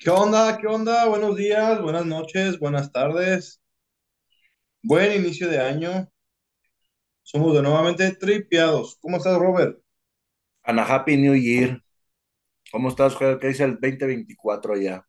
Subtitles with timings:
[0.00, 0.56] ¿Qué onda?
[0.56, 1.06] ¿Qué onda?
[1.08, 3.60] Buenos días, buenas noches, buenas tardes.
[4.82, 6.10] Buen inicio de año.
[7.22, 8.96] Somos de nuevamente tripiados.
[9.02, 9.78] ¿Cómo estás, Robert?
[10.62, 11.82] And a Happy New Year.
[12.72, 13.38] ¿Cómo estás, Joel?
[13.38, 15.06] ¿Qué dice el 2024 allá?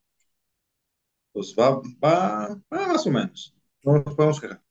[1.31, 3.55] Pues va, va, va más o menos.
[3.83, 4.61] No nos podemos quejar.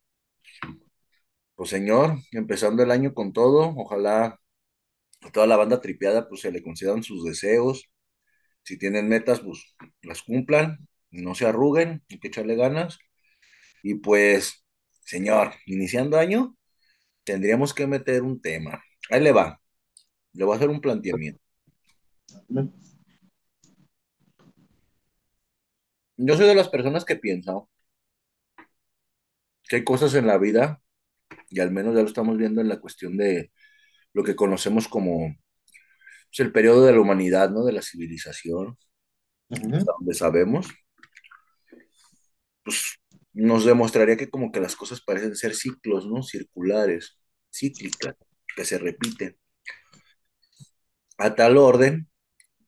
[1.54, 4.38] Pues señor, empezando el año con todo, ojalá
[5.22, 7.90] a toda la banda tripiada pues se le concedan sus deseos.
[8.62, 12.98] Si tienen metas, pues las cumplan, no se arruguen, hay que echarle ganas.
[13.82, 14.64] Y pues,
[15.02, 16.56] señor, iniciando año,
[17.24, 18.82] tendríamos que meter un tema.
[19.10, 19.60] Ahí le va,
[20.32, 21.42] le voy a hacer un planteamiento.
[26.16, 27.60] Yo soy de las personas que piensan
[29.70, 30.82] que hay cosas en la vida,
[31.48, 33.52] y al menos ya lo estamos viendo en la cuestión de
[34.12, 35.36] lo que conocemos como
[36.30, 37.64] pues, el periodo de la humanidad, ¿no?
[37.64, 38.78] De la civilización,
[39.48, 40.68] donde sabemos,
[42.62, 43.00] pues
[43.32, 46.22] nos demostraría que como que las cosas parecen ser ciclos, ¿no?
[46.22, 47.18] Circulares,
[47.52, 48.14] cíclicas,
[48.56, 49.36] que se repiten,
[51.18, 52.08] a tal orden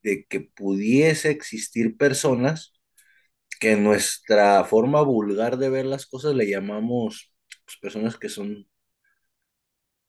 [0.03, 2.75] de que pudiese existir personas
[3.61, 7.33] que en nuestra forma vulgar de ver las cosas le llamamos
[7.65, 8.69] pues, personas que son,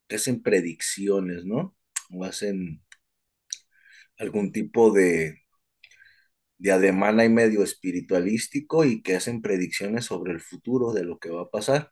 [0.07, 1.75] que hacen predicciones, ¿no?
[2.09, 2.83] O hacen
[4.17, 5.43] algún tipo de,
[6.57, 11.43] de ahí medio espiritualístico y que hacen predicciones sobre el futuro de lo que va
[11.43, 11.91] a pasar.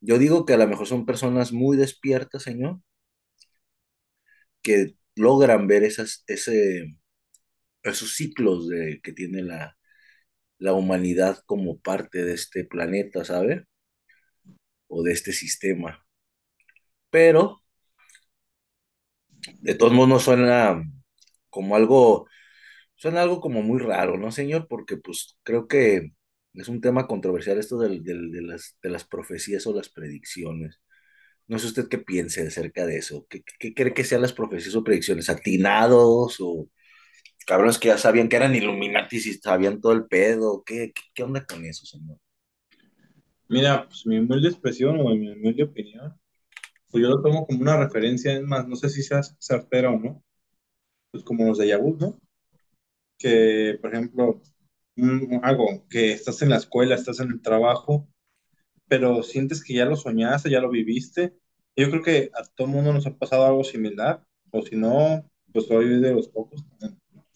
[0.00, 2.80] Yo digo que a lo mejor son personas muy despiertas, señor,
[4.62, 6.96] que logran ver esas, ese,
[7.82, 9.76] esos ciclos de, que tiene la,
[10.58, 13.66] la humanidad como parte de este planeta, ¿sabe?
[14.88, 16.04] O de este sistema.
[17.10, 17.62] Pero,
[19.60, 20.82] de todos modos, no suena
[21.50, 22.28] como algo,
[22.96, 24.68] suena algo como muy raro, ¿no, señor?
[24.68, 26.12] Porque pues creo que
[26.54, 30.80] es un tema controversial esto del- de, las, de las profecías o las predicciones.
[31.48, 33.26] No sé usted qué piense acerca de eso.
[33.30, 35.30] ¿Qué, qué cree que sean las profecías o predicciones?
[35.30, 36.68] ¿Atinados o
[37.46, 40.62] cabrones que ya sabían que eran Illuminatis y sabían todo el pedo?
[40.64, 42.18] ¿Qué, qué, qué onda con eso, señor?
[43.48, 46.14] Mira, pues mi humilde expresión o mi humilde opinión,
[46.90, 49.98] pues yo lo tomo como una referencia, es más, no sé si sea certera o
[50.00, 50.22] no,
[51.10, 52.20] pues como los de vu, ¿no?
[53.18, 54.42] Que, por ejemplo,
[55.42, 58.08] algo que estás en la escuela, estás en el trabajo
[58.90, 61.32] pero sientes que ya lo soñaste, ya lo viviste.
[61.76, 65.66] Yo creo que a todo mundo nos ha pasado algo similar, o si no, pues
[65.66, 66.64] soy de los pocos,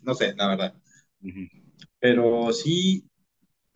[0.00, 0.74] no sé, la verdad.
[2.00, 3.08] Pero sí,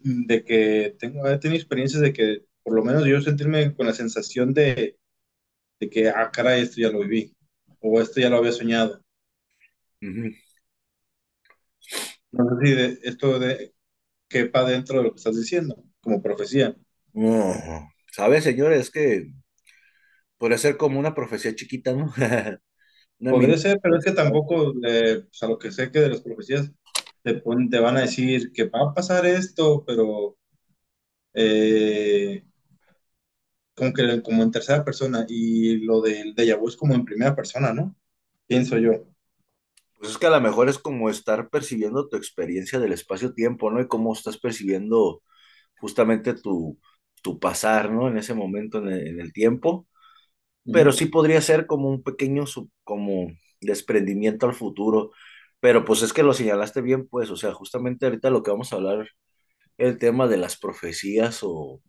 [0.01, 3.93] de que tengo, he tenido experiencias de que por lo menos yo sentirme con la
[3.93, 4.99] sensación de,
[5.79, 7.33] de que, ah, caray, esto ya lo viví,
[7.79, 9.01] o esto ya lo había soñado.
[10.03, 10.33] Ujú.
[12.33, 13.75] No sé si de- esto de,
[14.29, 16.77] quepa dentro de lo que estás diciendo, como profecía.
[17.13, 17.55] No,
[18.13, 18.73] ¿sabe, señor?
[18.73, 19.33] Es que
[20.39, 22.13] podría ser como una profecía chiquita, ¿no?
[23.21, 26.01] Una mini Podría ser, pero es que tampoco, eh, pues, a lo que sé que
[26.01, 26.71] de las profecías
[27.23, 30.39] te, pon- te van a decir que va a pasar esto, pero
[31.35, 32.45] eh,
[33.75, 37.35] como que como en tercera persona y lo del déjà vu es como en primera
[37.37, 37.95] persona, ¿no?
[38.47, 39.08] Pienso yo.
[39.99, 43.81] Pues es que a lo mejor es como estar percibiendo tu experiencia del espacio-tiempo, ¿no?
[43.81, 45.23] Y cómo estás percibiendo
[45.81, 46.79] justamente tu,
[47.23, 48.09] tu pasar, ¿no?
[48.09, 49.89] En ese momento en el, en el tiempo.
[50.71, 53.29] Pero sí podría ser como un pequeño sub- como
[53.61, 55.13] desprendimiento al futuro.
[55.61, 58.73] Pero pues es que lo señalaste bien, pues, o sea, justamente ahorita lo que vamos
[58.73, 59.09] a hablar
[59.79, 61.83] el tema de las profecías o,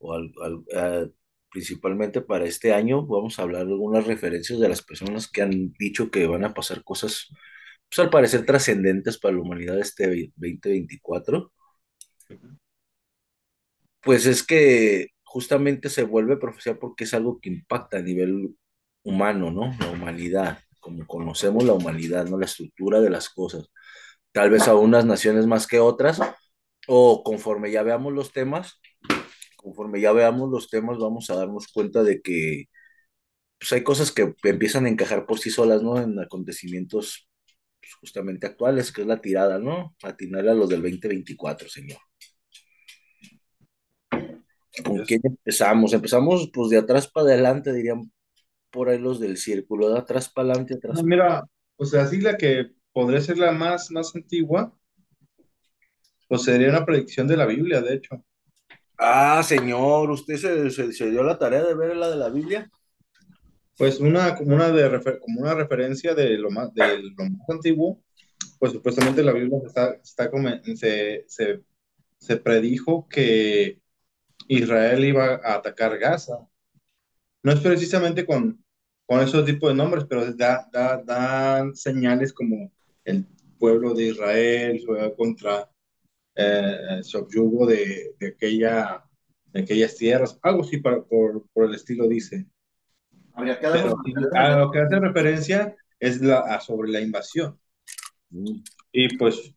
[0.00, 0.32] o al-
[0.74, 1.14] al-
[1.50, 5.72] principalmente para este año vamos a hablar de algunas referencias de las personas que han
[5.78, 7.28] dicho que van a pasar cosas,
[7.90, 11.52] pues al parecer trascendentes para la humanidad este ve- 2024.
[14.02, 18.56] Pues es que justamente se vuelve profecía porque es algo que impacta a nivel
[19.02, 19.74] humano, ¿no?
[19.80, 22.38] La humanidad, como conocemos la humanidad, ¿no?
[22.38, 23.70] La estructura de las cosas.
[24.32, 26.20] Tal vez a unas naciones más que otras,
[26.88, 28.80] o conforme ya veamos los temas,
[29.66, 32.66] conforme ya veamos los temas, vamos a darnos cuenta de que
[33.58, 36.00] pues, hay cosas que empiezan a encajar por sí solas, ¿no?
[36.00, 37.28] En acontecimientos
[37.80, 39.96] pues, justamente actuales, que es la tirada, ¿no?
[40.04, 41.98] Atinarle a los del 2024, señor.
[44.84, 45.92] ¿Con quién empezamos?
[45.92, 48.12] Empezamos pues de atrás para adelante, dirían
[48.70, 51.02] por ahí los del círculo, de atrás para adelante, no, atrás.
[51.02, 51.42] mira,
[51.74, 54.72] o sea, sí la que podría ser la más, más antigua,
[56.28, 58.24] pues sería una predicción de la Biblia, de hecho.
[58.98, 62.70] Ah, señor, ¿usted se, se, se dio la tarea de ver la de la Biblia?
[63.76, 68.00] Pues una, como una, de como una referencia de lo más, de lo más antiguo
[68.58, 70.30] pues supuestamente la Biblia está, está
[70.76, 71.62] se, se,
[72.18, 73.80] se predijo que
[74.48, 76.48] Israel iba a atacar Gaza.
[77.42, 78.64] No es precisamente con,
[79.06, 82.72] con esos tipos de nombres, pero da, da, dan señales como
[83.04, 83.26] el
[83.58, 84.84] pueblo de Israel
[85.16, 85.70] contra
[86.36, 89.04] eh, el subyugo de, de, aquella,
[89.46, 92.46] de aquellas tierras, algo así por, por el estilo dice.
[93.36, 93.96] Pero,
[94.32, 97.58] a lo que hace referencia es la, sobre la invasión.
[98.30, 98.62] Mm.
[98.92, 99.54] Y pues,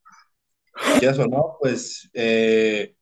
[1.02, 2.96] ya sonó, pues, eh,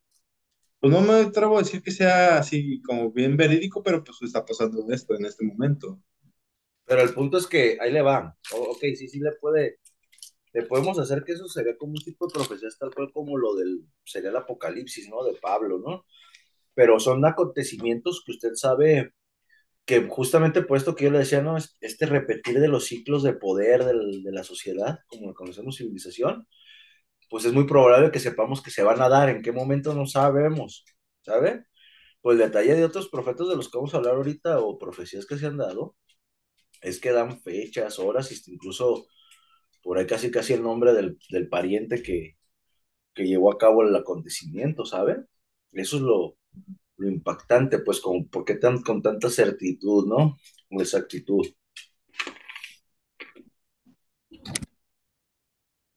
[0.79, 4.45] pues no me atrevo a decir que sea así como bien verídico, pero pues está
[4.45, 5.99] pasando esto en este momento.
[6.85, 8.37] Pero el punto es que ahí le va.
[8.53, 9.79] ok, sí, sí le puede,
[10.57, 13.53] le podemos hacer que eso sería como un tipo de profecía tal cual como lo
[13.53, 15.23] del, sería el apocalipsis, ¿no?
[15.23, 16.05] De Pablo, ¿no?
[16.73, 19.13] Pero son acontecimientos que usted sabe
[19.85, 21.57] que justamente por esto que yo le decía, ¿no?
[21.81, 26.47] Este repetir de los ciclos de poder de la sociedad, como lo conocemos civilización,
[27.29, 30.07] pues es muy probable que sepamos que se van a dar, en qué momento no
[30.07, 30.85] sabemos,
[31.21, 31.65] ¿sabe?
[32.21, 35.27] Pues el detalle de otros profetas de los que vamos a hablar ahorita, o profecías
[35.27, 35.95] que se han dado,
[36.81, 39.07] es que dan fechas, horas, incluso
[39.87, 42.35] por ahí casi casi el nombre del, del pariente que,
[43.13, 45.23] que llevó a cabo el acontecimiento, ¿sabe?
[45.71, 46.35] Eso es lo,
[46.97, 50.37] lo impactante, pues, con, ¿por qué tan, con tanta certitud, no?
[50.69, 51.47] O exactitud.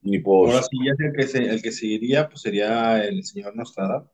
[0.02, 0.50] Ni por...
[0.50, 4.08] Ahora sí, ya el que, se, el que seguiría, pues sería el señor Nostradamus.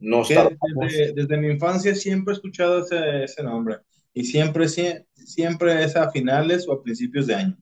[0.00, 0.58] Nostradamus.
[0.80, 3.76] Desde, desde, mi infancia siempre he escuchado ese, ese nombre.
[4.12, 7.56] Y siempre, siempre es a finales o a principios de año.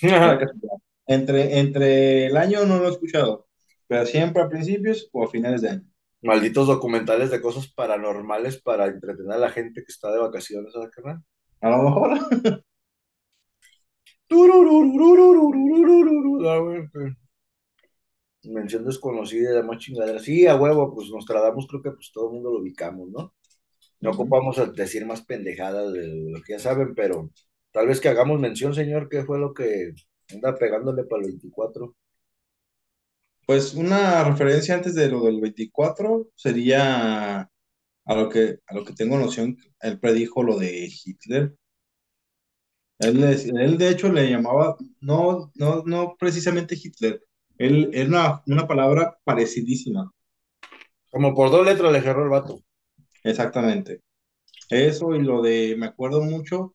[1.06, 3.46] entre, entre el año no lo he escuchado,
[3.86, 5.94] pero siempre a principios o a finales de año
[6.24, 10.90] malditos documentales de cosas paranormales para entretener a la gente que está de vacaciones, ¿sabes
[10.94, 11.02] qué?
[11.60, 12.18] A lo mejor.
[18.44, 20.18] Mención desconocida de más chingadera.
[20.18, 23.34] Sí, a huevo, pues nos tratamos, creo que pues todo el mundo lo ubicamos, ¿no?
[24.00, 27.30] No ocupamos decir más pendejadas de lo que ya saben, pero
[27.74, 29.94] tal vez que hagamos mención, señor, que fue lo que
[30.32, 31.94] anda pegándole para el 24.
[33.46, 37.50] Pues una referencia antes de lo del 24 sería
[38.06, 41.56] a lo que, a lo que tengo noción, él predijo lo de Hitler.
[43.00, 47.22] Él, él de hecho le llamaba, no, no, no precisamente Hitler,
[47.58, 50.12] él era una, una palabra parecidísima.
[51.10, 52.60] Como por dos letras le cerró el vato.
[53.24, 54.00] Exactamente.
[54.70, 56.73] Eso y lo de, me acuerdo mucho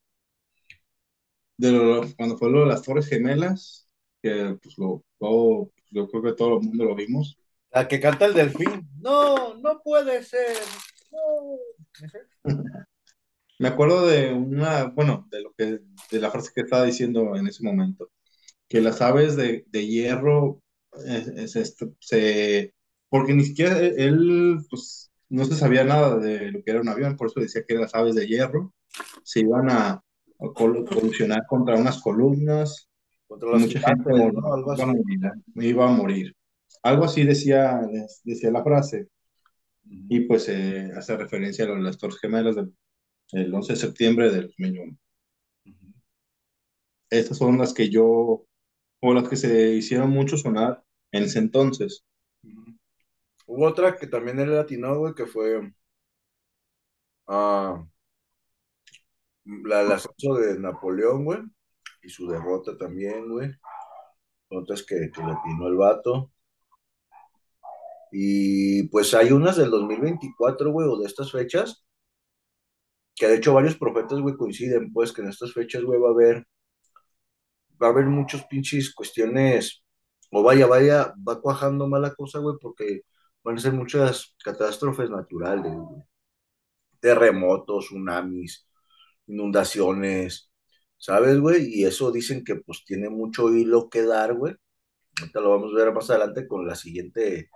[1.60, 3.90] de lo, cuando fue lo de las Torres Gemelas,
[4.22, 7.38] que pues lo, todo yo creo que todo el mundo lo vimos.
[7.72, 8.90] La que canta el delfín.
[9.00, 10.56] No, no puede ser.
[13.60, 17.48] Me acuerdo de una, bueno, de lo que, de la frase que estaba diciendo en
[17.48, 18.10] ese momento,
[18.70, 20.62] que las aves de, de hierro,
[22.00, 22.74] se,
[23.10, 27.18] porque ni siquiera él, pues, no se sabía nada de lo que era un avión,
[27.18, 28.74] por eso decía que las aves de hierro
[29.24, 30.02] se iban a,
[30.40, 32.90] colusionar contra unas columnas
[33.38, 34.32] mucha gente
[35.56, 36.36] iba a morir.
[36.84, 37.82] Algo así decía,
[38.24, 39.08] decía la frase.
[39.84, 44.98] Y pues eh, hace referencia a las Torres Gemelas del, 11 de septiembre del 2001.
[47.10, 48.46] Estas son las que yo,
[49.02, 52.06] o las que se hicieron mucho sonar en ese entonces.
[53.48, 55.72] Hubo otra que también era latino, güey, que fue
[57.28, 57.84] ah,
[59.66, 61.40] la, el ascenso de Napoleón, güey
[62.02, 63.52] y su derrota también, güey.
[64.50, 66.32] Otras que, que le atinó el vato.
[68.12, 71.86] Y pues hay unas del 2024, güey, o de estas fechas,
[73.16, 76.12] que de hecho varios profetas, güey, coinciden, pues, que en estas fechas, güey, va a
[76.12, 76.48] haber,
[77.82, 79.84] va a haber muchos pinches cuestiones,
[80.32, 83.02] o vaya, vaya, va cuajando mala cosa, güey, porque
[83.44, 86.04] van a ser muchas catástrofes naturales, güey.
[87.00, 88.69] Terremotos, tsunamis,
[89.30, 90.52] inundaciones,
[90.98, 91.68] ¿sabes, güey?
[91.74, 94.56] Y eso dicen que pues tiene mucho hilo que dar, güey.
[95.22, 97.50] Ahorita lo vamos a ver más adelante con la siguiente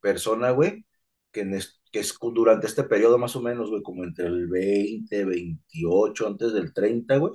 [0.00, 0.86] persona, güey,
[1.32, 5.24] que, es, que es durante este periodo más o menos, güey, como entre el 20,
[5.26, 7.34] 28, antes del 30, güey.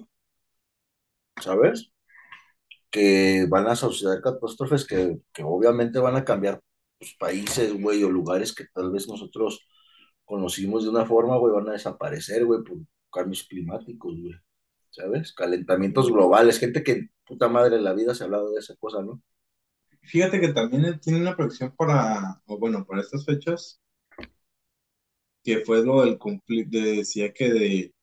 [1.41, 1.91] ¿Sabes?
[2.89, 6.61] Que van a suceder catástrofes que, que obviamente van a cambiar
[6.97, 9.67] pues, países, güey, o lugares que tal vez nosotros
[10.25, 12.77] conocimos de una forma, güey, van a desaparecer, güey, por
[13.09, 14.35] cambios climáticos, güey.
[14.91, 15.33] ¿sabes?
[15.33, 19.01] Calentamientos globales, gente que puta madre en la vida se ha hablado de esa cosa,
[19.01, 19.21] ¿no?
[20.03, 23.81] Fíjate que también tiene una predicción para, o bueno, para estas fechas,
[25.43, 27.93] que fue lo del conflicto, decía que de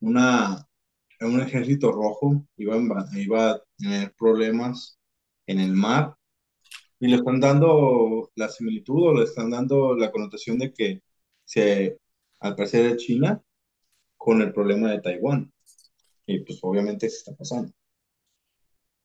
[0.00, 0.66] una,
[1.20, 2.76] un ejército rojo iba
[3.14, 4.98] iba a tener problemas
[5.46, 6.16] en el mar
[7.00, 11.02] y le están dando la similitud o le están dando la connotación de que
[11.44, 11.98] se,
[12.40, 13.42] al parecer es China
[14.26, 15.52] con el problema de Taiwán.
[16.26, 17.72] Y pues obviamente se está pasando.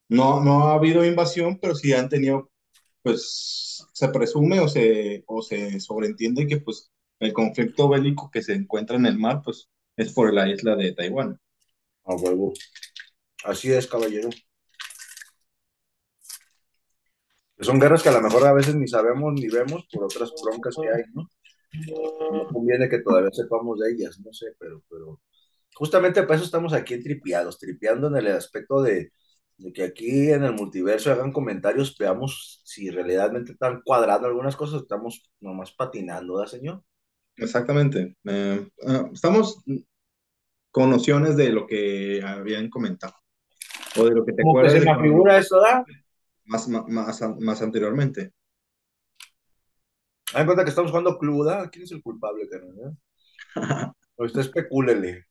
[0.10, 2.50] No, no ha habido invasión, pero sí han tenido,
[3.04, 8.54] pues se presume o se, o se sobreentiende que pues el conflicto bélico que se
[8.54, 11.40] encuentra en el mar, pues es por la isla de Taiwán.
[12.06, 12.54] A huevo.
[13.44, 14.30] Así es, caballero.
[17.60, 20.76] Son guerras que a lo mejor a veces ni sabemos ni vemos por otras broncas
[20.82, 21.30] que hay, ¿no?
[21.74, 25.22] No conviene que todavía sepamos de ellas, no sé, pero, pero
[25.76, 29.12] justamente para eso estamos aquí tripiados, tripeando en el aspecto de,
[29.58, 34.82] de que aquí en el multiverso hagan comentarios, veamos si realmente están cuadrando algunas cosas,
[34.82, 36.84] estamos nomás patinando, ¿verdad, señor?
[37.38, 38.16] Exactamente.
[38.26, 39.64] Eh, ah, estamos
[40.72, 43.14] con nociones de lo que habían comentado
[43.98, 45.86] o de lo que te Como que acuerdas se de me figura eso, ¿da?
[46.46, 48.32] más, más, más anteriormente.
[50.34, 51.70] Hay cuenta que estamos jugando club, ¿da?
[51.70, 52.78] ¿Quién es el culpable, carnal?
[52.80, 52.98] eh?
[54.18, 55.26] O usted especúlele.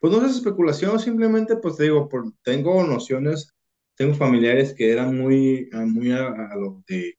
[0.00, 3.54] Pues no es especulación, simplemente pues te digo, por, tengo nociones,
[3.94, 7.18] tengo familiares que eran muy, a- muy a, a lo de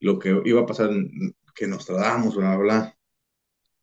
[0.00, 2.98] lo que iba a pasar, en- que nos tratamos, bla, bla.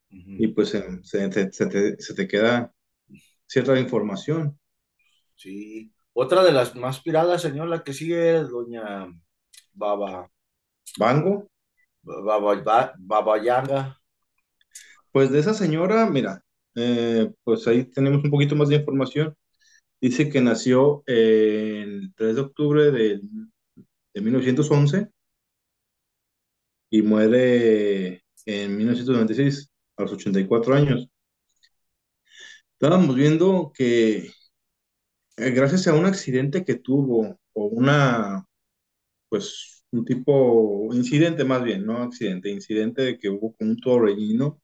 [0.10, 2.74] Y pues eh, se, se- se te, se te queda
[3.48, 4.60] cierta información.
[5.36, 5.94] Sí.
[6.14, 9.08] Otra de las más piradas, señor, la que sigue, doña
[9.74, 10.32] Baba,
[10.98, 11.48] Bango,
[12.06, 14.00] Baba, Ba- Baba Yaga.
[15.12, 16.44] pues de esa señora, mira,
[16.76, 19.36] eh, pues ahí tenemos un poquito más de información.
[20.02, 23.22] Dice que nació eh, el 3 de octubre de,
[24.16, 25.10] de 1911
[26.90, 31.10] y muere en 1996, a los 84 años.
[32.74, 34.30] Estábamos viendo que
[35.38, 38.46] eh, gracias a un accidente que tuvo, o una,
[39.30, 44.62] pues, un tipo, incidente más bien, no accidente, incidente de que hubo un torbellino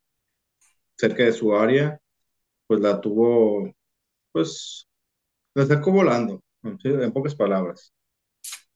[0.97, 1.99] cerca de su área,
[2.67, 3.73] pues la tuvo,
[4.31, 4.87] pues,
[5.55, 7.93] la sacó volando, en pocas palabras.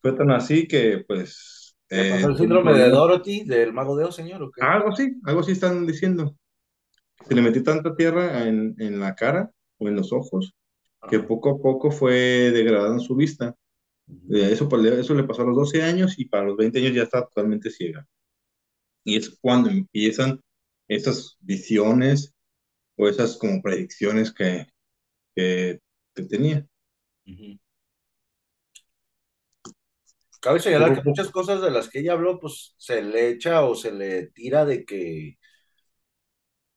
[0.01, 2.97] Fue tan así que, pues, ¿Le eh, pasó el tuvo síndrome de problemas.
[2.97, 4.41] Dorothy del Mago de Oz, señor?
[4.43, 4.61] ¿o qué?
[4.61, 6.35] Algo así, algo así están diciendo.
[7.27, 10.53] Se le metió tanta tierra en, en la cara o en los ojos
[11.09, 13.55] que poco a poco fue degradando su vista.
[14.07, 16.79] Eh, Eso, pues, le- eso le pasó a los 12 años y para los 20
[16.79, 18.07] años ya está totalmente ciega.
[19.05, 20.41] Y es cuando empiezan
[20.89, 22.33] esas visiones
[22.97, 24.67] o esas como predicciones que,
[25.35, 25.79] que,
[26.15, 26.67] que tenía.
[30.41, 33.63] Cabe señalar que a muchas cosas de las que ella habló, pues se le echa
[33.65, 35.37] o se le tira de que,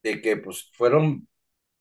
[0.02, 1.28] de que pues fueron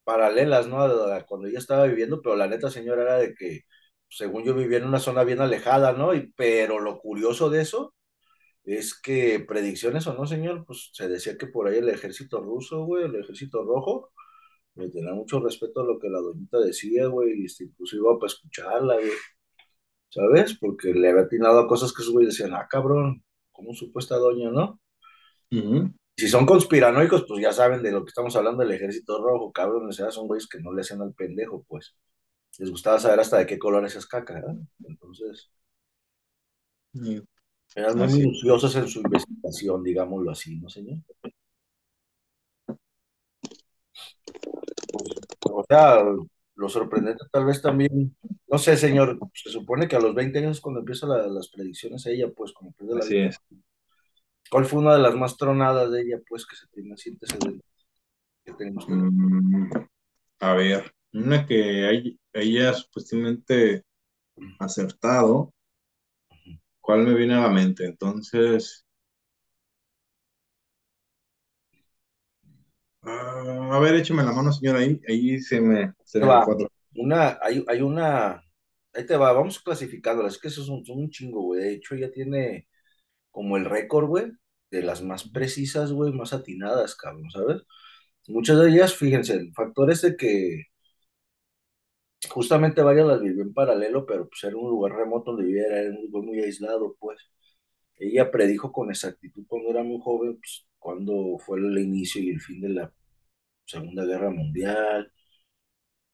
[0.04, 0.82] paralelas, ¿no?
[0.82, 3.62] A cuando ella estaba viviendo, pero la neta, señora, era de que,
[4.10, 6.14] según yo vivía en una zona bien alejada, ¿no?
[6.14, 7.94] Y, pero lo curioso de eso
[8.64, 12.84] es que predicciones o no, señor, pues se decía que por ahí el ejército ruso,
[12.86, 14.12] güey, el ejército rojo,
[14.76, 18.20] le tenía mucho respeto a lo que la doñita decía, güey, y este, incluso iba
[18.20, 19.12] para escucharla, güey,
[20.10, 20.58] ¿sabes?
[20.60, 24.18] Porque le había atinado a cosas que esos güey decían, ah, cabrón, ¿cómo supo esta
[24.18, 24.80] doña, no?
[25.52, 25.92] Ujú.
[26.18, 29.88] Si son conspiranoicos, pues ya saben de lo que estamos hablando del ejército rojo, cabrón,
[29.88, 31.96] o sea, son güeyes que no le hacen al pendejo, pues.
[32.60, 34.56] Les gustaba saber hasta de qué color es esa caca, ¿verdad?
[34.86, 35.52] Entonces,
[37.76, 40.98] eran muy minuciosos en su investigación, digámoslo así, ¿no, señor?
[44.92, 46.04] Pues, o sea,
[46.56, 48.16] lo sorprendente tal vez también,
[48.48, 51.50] no sé, señor, se supone que a los 20 años es cuando empiezan la- las
[51.50, 53.30] predicciones ella, pues, como pierde la Así vida.
[53.30, 53.38] es.
[54.50, 57.62] ¿Cuál fue una de las más tronadas de ella, pues, que se tiene antecedentes?
[58.46, 59.70] que tenemos que Mm,
[60.40, 63.84] a ver, una que hay, ella supuestamente
[64.60, 65.54] acertado,
[66.82, 67.86] ¿cuál me viene a la mente?
[67.86, 68.86] Entonces,
[73.04, 76.28] ah, a ver, échame la mano, señor, ahí, ahí se me, se me.
[76.96, 78.44] Una, hay, hay una,
[78.94, 81.62] ahí te va, vamos clasificándolas, es que esos son, son un chingo, güey.
[81.62, 82.68] De hecho, ella tiene
[83.32, 84.32] como el récord, güey,
[84.72, 87.62] de las más precisas, güey, más atinadas, cabrón, ¿sabes?
[88.28, 90.64] Muchas de ellas, fíjense, el factor es de que
[92.30, 95.90] justamente varias las vivió en paralelo, pero pues era un lugar remoto donde vivía, era
[95.92, 97.20] un lugar muy aislado, pues.
[97.98, 102.42] Ella predijo con exactitud cuando era muy joven, pues, cuando fue el inicio y el
[102.42, 102.94] fin de la
[103.66, 105.12] Segunda Guerra Mundial.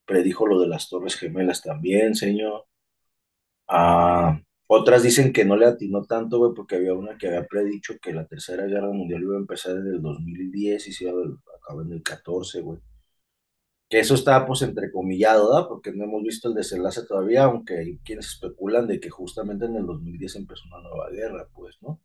[0.05, 2.67] Predijo lo de las Torres Gemelas también, señor.
[3.67, 7.95] Ah, otras dicen que no le atinó tanto, güey, porque había una que había predicho
[8.01, 11.57] que la Tercera Guerra Mundial iba a empezar en el 2010 y se iba a
[11.57, 12.79] acabar en el 14, güey.
[13.93, 15.67] Que eso está pues entrecomillado, ¿verdad?
[15.67, 19.75] Porque no hemos visto el desenlace todavía, aunque hay quienes especulan de que justamente en
[19.75, 22.01] el 2010 empezó una nueva guerra, pues, ¿no?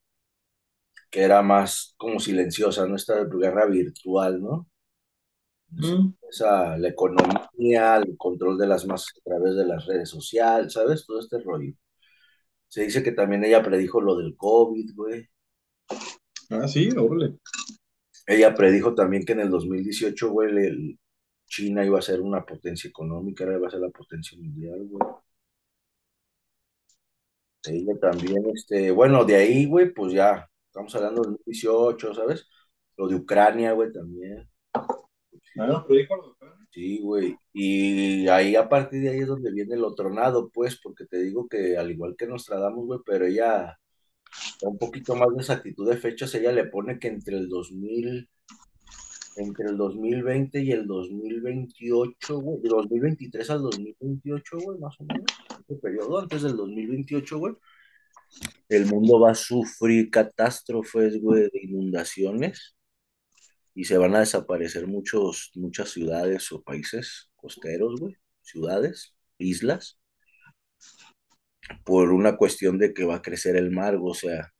[1.11, 2.95] Que era más como silenciosa, ¿no?
[2.95, 4.69] Esta guerra virtual, ¿no?
[5.71, 10.75] Mm, Esa, la economía, el control de las masas a través de las redes sociales,
[10.75, 11.07] ¿sabes?
[11.07, 11.73] Todo este rollo.
[12.69, 15.27] Se dice que también ella predijo lo del COVID, güey.
[16.51, 17.39] Ah, sí, órale.
[18.27, 20.99] Ella predijo también que en el 2018, güey, el-
[21.49, 25.03] China iba a ser una potencia económica, era- iba a ser la potencia mundial, güey.
[28.01, 32.47] También, este, bueno, de ahí, güey, pues ya, estamos hablando del 2018, ¿sabes?
[32.97, 34.49] Lo de Ucrania, güey, también.
[35.57, 35.85] Ah,
[36.31, 36.67] Ucrania.
[36.71, 37.37] Sí, güey.
[37.53, 41.49] Y ahí a partir de ahí es donde viene lo tronado, pues, porque te digo
[41.49, 43.77] que al igual que Nostradamus, güey, pero ella,
[44.63, 48.29] un poquito más de exactitud de fechas, ella le pone que entre el 2000,
[49.39, 55.27] entre el 2020 y el 2028, güey, de 2023 al 2028, güey, más o menos,
[55.61, 57.55] ese periodo antes del 2028, güey,
[58.69, 62.77] el mundo va a sufrir catástrofes, güey, de inundaciones
[63.75, 69.99] y se van a desaparecer muchos, muchas ciudades o países costeros, güey, ciudades, islas,
[71.85, 74.53] por una cuestión de que va a crecer el mar, o sea,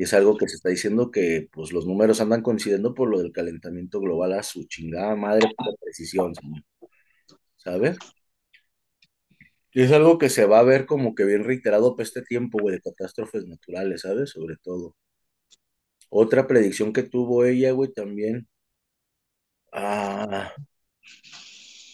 [0.00, 3.18] y es algo que se está diciendo que pues los números andan coincidiendo por lo
[3.18, 6.32] del calentamiento global a su chingada madre por precisión,
[7.56, 7.98] ¿sabes?
[9.72, 12.58] Y es algo que se va a ver como que bien reiterado para este tiempo,
[12.62, 14.30] güey, de catástrofes naturales, ¿sabes?
[14.30, 14.96] Sobre todo.
[16.08, 18.48] Otra predicción que tuvo ella, güey, también,
[19.72, 20.52] ah,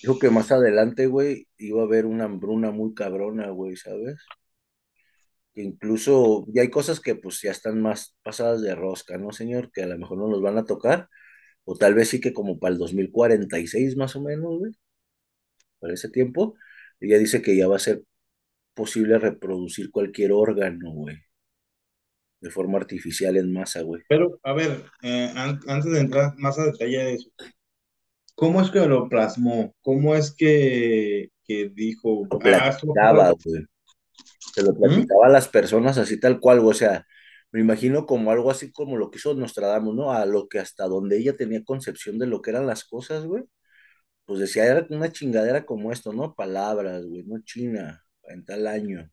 [0.03, 4.17] dijo que más adelante, güey, iba a haber una hambruna muy cabrona, güey, ¿sabes?
[5.57, 9.73] Incluso ya hay cosas que pues ya están más pasadas de rosca, ¿no, señor?
[9.73, 11.09] Que a lo mejor no nos van a tocar,
[11.65, 14.73] o tal vez sí que como para el 2046 más o menos, güey,
[15.79, 16.55] para ese tiempo,
[17.01, 18.03] ella dice que ya va a ser
[18.75, 21.17] posible reproducir cualquier órgano, güey,
[22.41, 24.03] de forma artificial en masa, güey.
[24.09, 27.31] Pero, a ver, eh, an- antes de entrar más a detalle de eso,
[28.35, 29.75] ¿cómo es que lo plasmó?
[29.81, 32.39] ¿Cómo es que, que dijo, Lo
[33.01, 33.67] ah, güey.
[34.57, 34.81] Se lo ¿Mm?
[34.81, 37.07] platicaba a las personas así tal cual, güey, o sea,
[37.53, 40.13] me imagino como algo así como lo que hizo Nostradamus, ¿no?
[40.13, 43.45] A lo que hasta donde ella tenía concepción de lo que eran las cosas, güey.
[44.25, 46.35] Pues decía, era una chingadera como esto, ¿no?
[46.35, 49.11] Palabras, güey, no China, en tal año.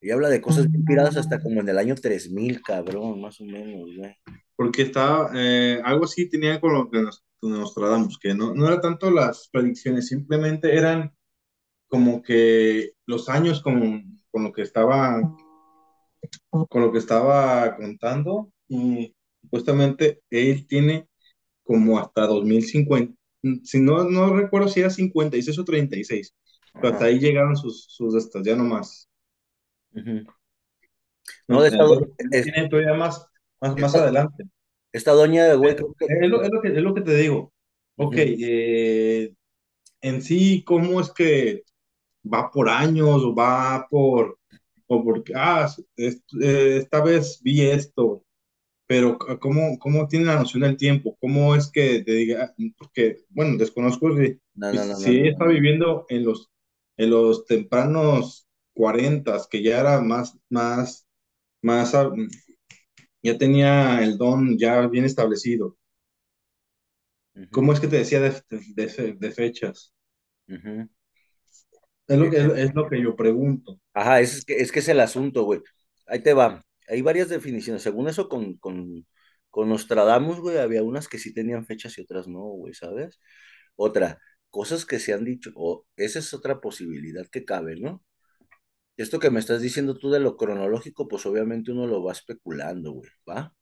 [0.00, 3.44] Y habla de cosas bien piradas hasta como en el año 3000 cabrón, más o
[3.44, 4.16] menos, güey.
[4.56, 8.66] Porque estaba, eh, algo así tenía con lo que nos, con Nostradamus, que no, no
[8.66, 11.14] era tanto las predicciones, simplemente eran
[11.86, 15.20] como que los años con, con lo que estaba,
[16.50, 21.08] con lo que estaba contando, y supuestamente él tiene
[21.64, 23.14] como hasta 2050,
[23.64, 26.34] si no, no recuerdo si era 56 o 36,
[26.74, 27.06] pero hasta Ajá.
[27.06, 29.08] ahí llegaron sus, sus estas, ya no más.
[31.48, 31.84] No, de esta,
[32.30, 33.26] es- tiene todavía más,
[33.60, 34.44] más, más esta, adelante.
[34.92, 36.24] esta doña, güey, Pero creo que...
[36.24, 37.52] Es lo, es lo que, es lo que te digo.
[37.96, 39.34] Ok, eh,
[40.00, 41.62] en sí, ¿cómo es que
[42.24, 44.38] va por años o va por,
[44.86, 48.24] o porque, ah, es- eh, esta vez vi esto,
[48.86, 51.16] pero c- ¿cómo, cómo tiene la noción del tiempo?
[51.20, 52.54] ¿Cómo es que te diga?
[52.78, 55.32] Porque, bueno, desconozco si, No, no, si no, no, si ella no.
[55.32, 56.50] está viviendo en los,
[56.96, 61.06] en los tempranos 40, que ya era más, más,
[61.62, 62.12] más, ah,
[63.22, 65.76] ya tenía el don ya bien establecido.
[67.52, 68.32] ¿Cómo es que te decía de,
[68.74, 69.92] de, de- fechas?
[72.10, 73.80] Es lo que, es lo que yo pregunto.
[73.94, 75.60] Ajá, es que, es que es el asunto, güey.
[76.06, 76.60] Ahí te va.
[76.88, 77.82] Hay varias definiciones.
[77.82, 79.06] Según eso, con, con,
[79.48, 83.20] con Nostradamus, güey, había unas que sí tenían fechas y otras no, güey, ¿sabes?
[83.76, 84.18] Otra,
[84.50, 88.02] cosas que se han dicho, o esa es otra posibilidad que cabe, ¿no?
[88.96, 92.92] Esto que me estás diciendo tú de lo cronológico, pues obviamente uno lo va especulando,
[92.92, 93.54] güey, ¿va?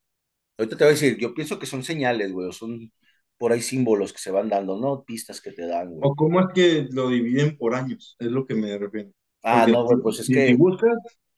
[0.58, 2.92] Ahorita te voy a decir, yo pienso que son señales, güey, o son
[3.38, 5.05] por ahí símbolos que se van dando, ¿no?
[5.05, 6.09] Pistas que te dan, güey.
[6.09, 8.16] ¿O cómo es que lo dividen por años?
[8.18, 9.11] Es lo que me refiero.
[9.42, 10.96] Ah, Porque no, güey, pues es si, si que, buscas,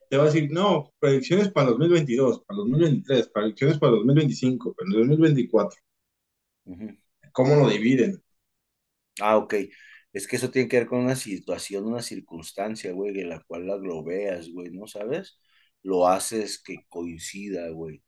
[0.08, 3.98] te va a decir, no, predicciones para el 2022, para el 2023, predicciones para el
[3.98, 5.80] 2025, para el 2024.
[6.66, 6.96] ujú.
[7.32, 8.22] ¿Cómo lo dividen?
[9.20, 9.54] Ah, ok.
[10.12, 13.66] Es que eso tiene que ver con una situación, una circunstancia, güey, en la cual
[13.66, 15.38] la globeas, güey, ¿no sabes?
[15.82, 18.02] Lo haces que coincida, güey.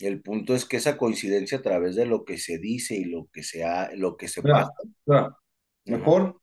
[0.00, 3.28] El punto es que esa coincidencia a través de lo que se dice y lo
[3.32, 4.72] que se ha, lo que se pasa.
[5.04, 5.36] Mira,
[5.90, 6.10] Ajá.
[6.10, 6.40] mejor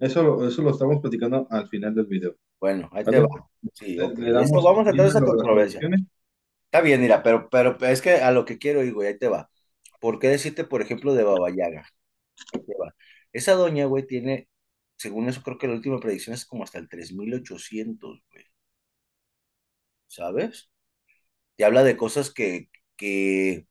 [0.00, 2.36] eso, lo- eso lo estamos platicando al final del video.
[2.60, 3.26] Bueno, ahí te va.
[3.72, 4.18] Sí, Le, ok.
[4.18, 5.86] le damos vamos a a esa controversia.
[6.66, 9.28] Está bien, mira, pero, pero es que a lo que quiero ir, güey, ahí te
[9.28, 9.50] va.
[10.00, 11.88] ¿Por qué decirte, por ejemplo, de Baba Yaga?
[12.52, 12.94] Ahí te va.
[13.32, 14.48] Esa doña, güey, tiene,
[14.98, 18.44] según eso, creo que la última predicción es como hasta el 3800, güey.
[20.08, 20.70] ¿Sabes?
[21.56, 23.66] Te habla de cosas que, que,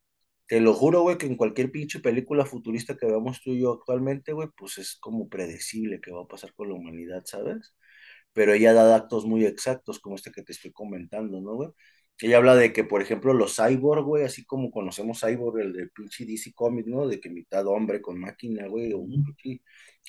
[0.47, 3.73] te lo juro, güey, que en cualquier pinche película futurista que veamos tú y yo
[3.73, 7.73] actualmente, güey, pues es como predecible que va a pasar con la humanidad, ¿sabes?
[8.33, 11.69] Pero ella da datos muy exactos, como este que te estoy comentando, ¿no, güey?
[12.19, 15.87] Ella habla de que, por ejemplo, los cyborg, güey, así como conocemos cyborg, el de
[15.89, 17.07] pinche DC Comics, ¿no?
[17.07, 19.05] De que mitad hombre con máquina, güey, o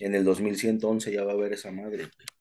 [0.00, 2.35] en el 2111 ya va a haber esa madre, güey.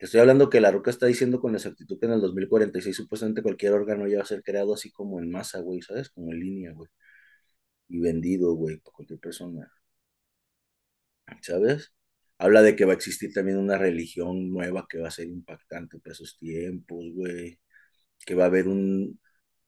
[0.00, 3.72] Estoy hablando que la Roca está diciendo con exactitud que en el 2046 supuestamente cualquier
[3.72, 6.10] órgano ya va a ser creado así como en masa, güey, ¿sabes?
[6.10, 6.90] Como en línea, güey.
[7.88, 9.70] Y vendido, güey, por cualquier persona,
[11.42, 11.92] ¿sabes?
[12.38, 15.98] Habla de que va a existir también una religión nueva que va a ser impactante
[15.98, 17.60] para esos tiempos, güey.
[18.26, 19.20] Que va a haber un,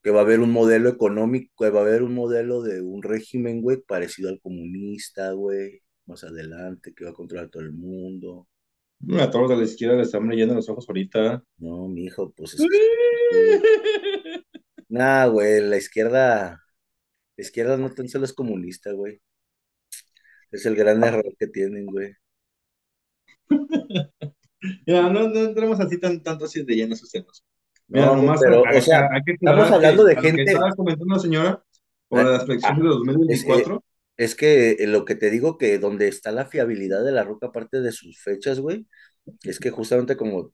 [0.02, 3.02] que va a haber un modelo económico, que va a haber un modelo de un
[3.02, 8.48] régimen, güey, parecido al comunista, güey, más adelante, que va a controlar todo el mundo.
[9.18, 11.42] A todos de la izquierda les están leyendo los ojos ahorita.
[11.58, 12.66] No, mi hijo, pues es.
[14.88, 16.62] Nah, güey, la izquierda,
[17.36, 19.20] la izquierda no tan solo es comunista, güey.
[20.50, 22.14] Es el gran error que tienen, güey.
[24.86, 27.44] Ya, no, no entremos así tan, tanto así de lleno a esos temas.
[27.88, 30.18] Mira, No, nomás a- pero, o a- sea, a- hay que estamos hablando que de
[30.18, 31.64] a gente, estaba comentando la señora
[32.10, 33.84] la- las ah, de es, eh, 2024.
[34.16, 37.48] Es que eh, lo que te digo que donde está la fiabilidad de la ruca,
[37.48, 38.86] aparte de sus fechas, güey,
[39.44, 40.52] es que justamente como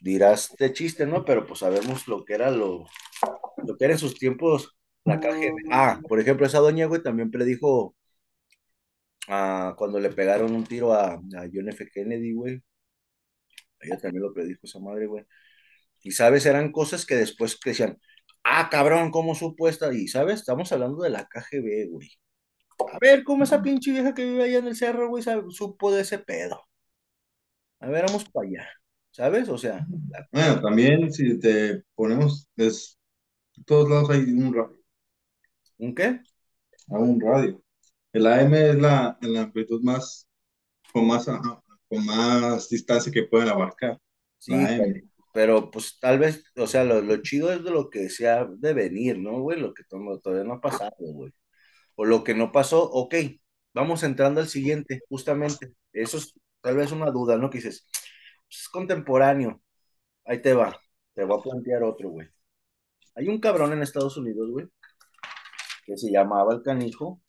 [0.00, 1.24] dirás de chiste, ¿no?
[1.24, 2.86] Pero pues sabemos lo que era lo,
[3.66, 5.68] lo que era en sus tiempos la KGB.
[5.72, 7.94] Ah, por ejemplo, esa doña, güey, también predijo
[9.28, 11.20] ah, cuando le pegaron un tiro a, a
[11.52, 11.88] John F.
[11.92, 12.62] Kennedy, güey.
[13.80, 15.24] Ella también lo predijo esa madre, güey.
[16.02, 17.98] Y sabes, eran cosas que después decían,
[18.44, 19.92] ah, cabrón, ¿cómo supo esta?
[19.94, 22.10] Y sabes, estamos hablando de la KGB, güey.
[22.78, 26.02] A ver, ¿cómo esa pinche vieja que vive allá en el cerro, güey, supo de
[26.02, 26.60] ese pedo?
[27.80, 28.68] A ver, vamos para allá.
[29.10, 29.48] ¿Sabes?
[29.48, 32.98] O sea, la- Bueno, también si te ponemos, es,
[33.56, 34.76] en todos lados hay un radio,
[35.78, 36.20] ¿un qué?
[36.88, 37.62] hay un radio.
[38.12, 40.28] El AM es la, la amplitud más,
[40.92, 41.26] con más,
[41.88, 43.98] con más distancia que pueden abarcar.
[44.38, 44.54] Sí,
[45.32, 48.44] pero, pues tal vez, o sea, lo, lo chido es de lo que se ha
[48.46, 49.60] de venir, ¿no, güey?
[49.60, 51.32] Lo que to- todavía no ha pasado, güey.
[51.96, 53.14] O lo que no pasó, ok,
[53.74, 55.74] vamos entrando al siguiente, justamente.
[55.92, 57.50] Eso es tal vez una duda, ¿no?
[57.50, 57.86] Que dices,
[58.48, 59.62] "Pues, es contemporáneo,
[60.26, 60.78] ahí te va,
[61.14, 62.28] te voy a plantear otro, güey.
[63.16, 64.68] Hay un cabrón en Estados Unidos, güey,
[65.86, 67.20] que se llamaba el canijo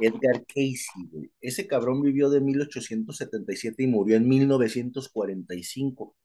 [0.00, 1.30] Edgar Casey, güey.
[1.40, 6.16] Ese cabrón vivió de 1877 y murió en 1945.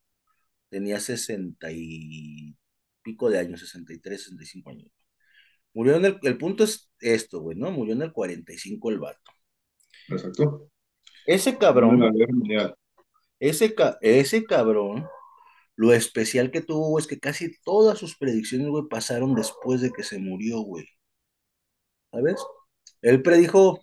[0.70, 2.56] Tenía 60 y
[3.04, 4.92] pico de años, 63, 65 años.
[5.74, 7.72] Murió en el, el punto es esto, güey, ¿no?
[7.72, 9.32] Murió en el 45 el vato.
[10.10, 10.70] Exacto.
[11.26, 12.00] Ese cabrón,
[13.40, 15.06] ese, ca- ese cabrón,
[15.76, 20.04] lo especial que tuvo es que casi todas sus predicciones, güey, pasaron después de que
[20.04, 20.86] se murió, güey.
[22.12, 22.44] ¿Sabes?
[23.02, 23.80] Él predijo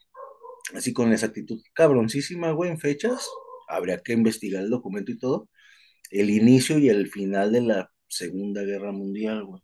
[0.74, 3.29] así con exactitud cabroncísima, güey, en fechas.
[3.68, 5.48] Habría que investigar el documento y todo.
[6.11, 9.62] El inicio y el final de la Segunda Guerra Mundial, güey.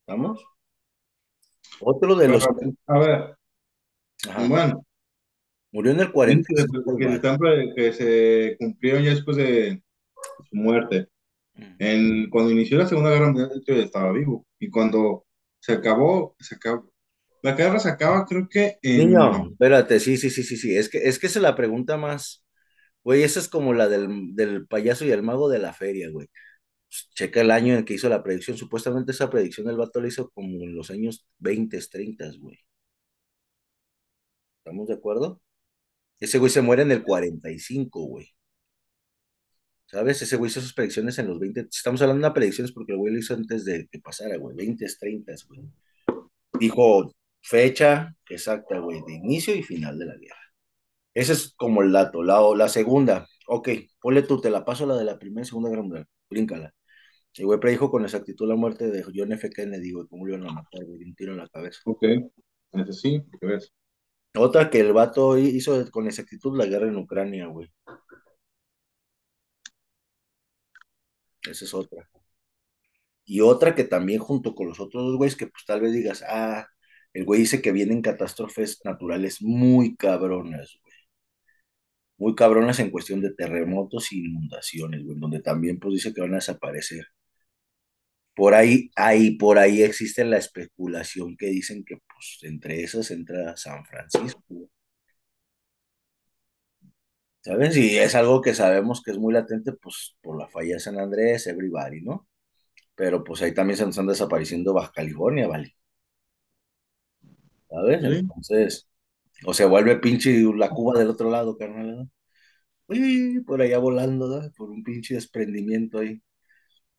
[0.00, 0.42] ¿Estamos?
[1.80, 2.46] Otro de los...
[2.86, 3.36] A ver,
[4.28, 4.48] Ajá.
[4.48, 4.84] bueno,
[5.72, 9.82] Murió en el dice 45 el que, que se cumplieron ya después de
[10.48, 11.08] su muerte.
[11.78, 14.46] En, cuando inició la Segunda Guerra Mundial, él estaba vivo.
[14.58, 15.26] Y cuando
[15.60, 16.90] se acabó, se acabó.
[17.42, 20.76] La guerra se acaba, creo que Niño, espérate, sí, sí, sí, sí, sí.
[20.76, 22.44] Es que, es que esa es la pregunta más...
[23.02, 26.28] Güey, esa es como la del, del payaso y el mago de la feria, güey.
[26.90, 28.56] Pues, checa el año en que hizo la predicción.
[28.56, 32.58] Supuestamente esa predicción el vato la hizo como en los años 20, 30, güey.
[34.58, 35.40] ¿Estamos de acuerdo?
[36.20, 38.28] Ese güey se muere en el 45, güey.
[39.86, 40.22] ¿Sabes?
[40.22, 41.62] Ese güey hizo sus predicciones en los 20.
[41.70, 43.98] Si Estamos hablando de una predicción es porque el güey lo hizo antes de que
[44.00, 44.56] pasara, güey.
[44.56, 45.62] 20, 30, güey.
[46.58, 50.36] Dijo fecha exacta, güey, de inicio y final de la guerra.
[51.14, 52.22] Ese es como el dato.
[52.22, 53.68] La, la segunda, ok,
[54.00, 56.06] ponle tú, te la paso la de la primera y segunda guerra mundial.
[56.28, 56.74] Bríncala.
[57.34, 59.50] El güey predijo con exactitud la muerte de John F.
[59.50, 61.80] Kennedy, güey, cómo lo iban a matar, güey, un tiro en la cabeza.
[61.84, 62.04] Ok,
[62.72, 63.72] eso sí, ¿qué ves?
[64.36, 67.68] Otra que el vato hizo con exactitud la guerra en Ucrania, güey.
[71.42, 72.08] Esa es otra.
[73.24, 76.24] Y otra que también junto con los otros dos güeyes que pues tal vez digas,
[76.28, 76.66] ah,
[77.12, 80.94] el güey dice que vienen catástrofes naturales muy cabronas, güey.
[82.18, 86.32] Muy cabronas en cuestión de terremotos y inundaciones, güey, donde también pues dice que van
[86.32, 87.06] a desaparecer.
[88.34, 93.56] Por ahí, ahí, por ahí existe la especulación que dicen que pues entre esas entra
[93.56, 94.70] San Francisco.
[97.40, 97.76] ¿sabes?
[97.76, 100.98] Y es algo que sabemos que es muy latente, pues, por la falla de San
[100.98, 102.28] Andrés, everybody, ¿no?
[102.96, 105.76] Pero pues ahí también se nos están desapareciendo Baja California, ¿vale?
[107.68, 108.00] ¿Sabes?
[108.00, 108.06] Sí.
[108.06, 108.88] Entonces,
[109.46, 112.10] o se vuelve pinche la Cuba del otro lado, carnal, ¿no?
[112.88, 114.52] Uy, por allá volando, ¿no?
[114.52, 116.22] Por un pinche desprendimiento ahí.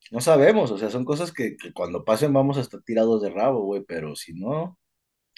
[0.10, 3.30] No sabemos, o sea, son cosas que, que cuando pasen vamos a estar tirados de
[3.30, 4.78] rabo, güey, pero si no,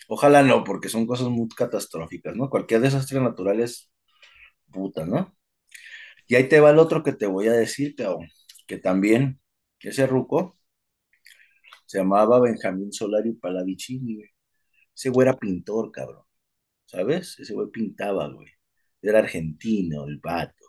[0.07, 2.49] ojalá no, porque son cosas muy catastróficas, ¿no?
[2.49, 3.91] Cualquier desastre natural es
[4.71, 5.35] puta, ¿no?
[6.27, 8.27] Y ahí te va el otro que te voy a decir, cabrón,
[8.67, 9.41] que también,
[9.79, 10.57] ese ruco
[11.85, 14.29] se llamaba Benjamín Solari Palavicini, güey.
[14.95, 16.23] Ese güey era pintor, cabrón,
[16.85, 17.39] ¿sabes?
[17.39, 18.49] Ese güey pintaba, güey.
[19.01, 20.65] Era argentino, el vato,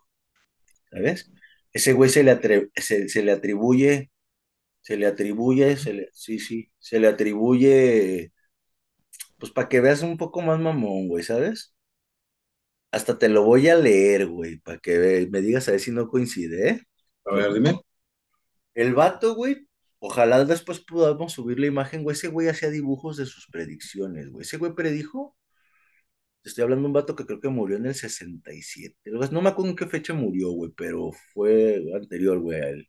[0.91, 1.31] ¿sabes?
[1.75, 4.13] Ese güey se le, atre- se, se le atribuye,
[4.83, 8.33] se le atribuye, se le, sí, sí, se le atribuye,
[9.39, 11.75] pues para que veas un poco más mamón, güey, ¿sabes?
[12.93, 16.09] Hasta te lo voy a leer, güey, para que me digas a ver si no
[16.09, 16.81] coincide, ¿eh?
[17.27, 17.81] A ver, dime.
[18.75, 22.15] El vato, güey, ojalá después podamos subir la imagen, güey.
[22.17, 24.43] Ese güey hacía dibujos de sus predicciones, güey.
[24.43, 25.37] Ese güey predijo,
[26.45, 28.97] estoy hablando de un vato que creo que murió en el 67.
[29.07, 32.89] Luego, No me acuerdo en qué fecha murió, güey, pero fue anterior, güey, a él.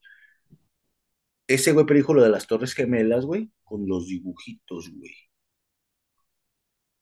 [1.48, 5.12] Ese güey predijo lo de las Torres Gemelas, güey, con los dibujitos, güey.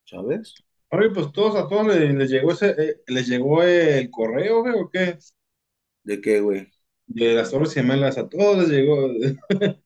[0.06, 0.54] ¿Sabes?
[0.90, 4.74] Oye, pues todos a todos les, les llegó ese, eh, les llegó el correo, güey,
[4.76, 5.18] o qué?
[6.04, 6.72] ¿De qué, güey?
[7.08, 9.10] De las Torres Gemelas, a todos les llegó.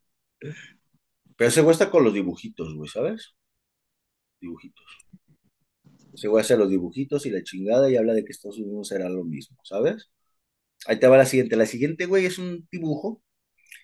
[1.37, 3.35] Pero ese güey está con los dibujitos, güey, ¿sabes?
[4.41, 5.07] Dibujitos.
[6.17, 9.07] Ese güey hace los dibujitos y la chingada y habla de que Estados Unidos será
[9.07, 10.09] lo mismo, ¿sabes?
[10.87, 11.55] Ahí te va la siguiente.
[11.57, 13.21] La siguiente, güey, es un dibujo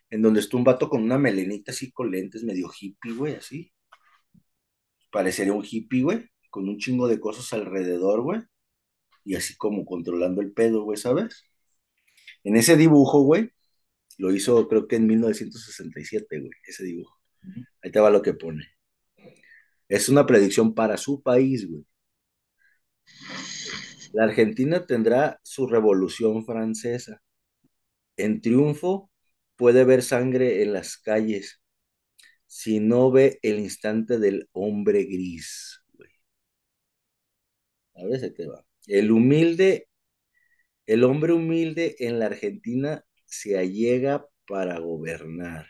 [0.10, 3.72] en donde está un vato con una melenita así con lentes, medio hippie, güey, así.
[5.12, 8.42] Parecería un hippie, güey, con un chingo de cosas alrededor, güey,
[9.26, 11.44] y así como controlando el pedo, güey, ¿sabes?
[12.44, 13.52] En ese dibujo, güey,
[14.18, 17.20] lo hizo creo que en 1967, güey, ese dibujo.
[17.84, 18.66] Ahí te va lo que pone.
[19.90, 21.86] Es una predicción para su país, güey.
[24.14, 27.22] La Argentina tendrá su revolución francesa.
[28.18, 29.10] En triunfo
[29.56, 31.62] puede ver sangre en las calles
[32.46, 35.82] si no ve el instante del hombre gris.
[37.96, 38.64] A ver, se te va.
[38.88, 39.88] El humilde,
[40.86, 45.68] el hombre humilde en la Argentina se allega para gobernar.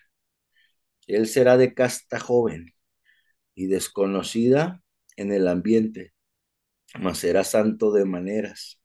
[1.08, 2.74] Él será de casta joven
[3.56, 4.82] y desconocida
[5.16, 6.13] en el ambiente,
[7.00, 8.82] mas será santo de maneras,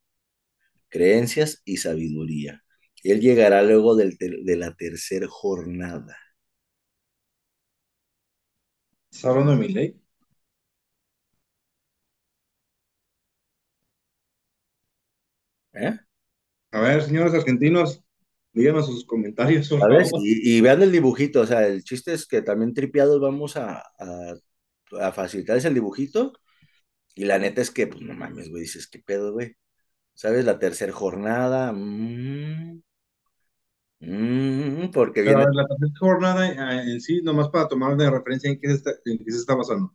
[0.88, 2.64] creencias y sabiduría.
[3.04, 6.16] Él llegará luego del de la tercera jornada.
[9.10, 10.00] ¿Estás hablando de mi ley?
[15.72, 15.98] ¿Eh?
[16.72, 18.02] A ver, señores argentinos,
[18.54, 20.10] díganos sus comentarios, por ¿Sabes?
[20.10, 20.22] favor.
[20.22, 23.78] Y, y vean el dibujito, o sea, el chiste es que también tripiados vamos a,
[23.98, 24.34] a,
[25.00, 26.32] a facilitarles el dibujito.
[27.18, 29.56] Y la neta es que, pues no mames, güey, dices, ¿qué pedo, güey?
[30.14, 30.44] ¿Sabes?
[30.46, 32.82] La tercera jornada, mm,
[34.00, 38.50] mm, porque Pero viene la tercera jornada eh, en sí, nomás para tomar de referencia
[38.50, 39.94] en qué se está, en qué se está basando.